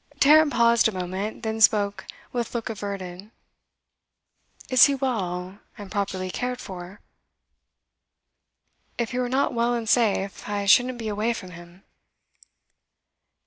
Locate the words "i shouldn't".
10.49-10.97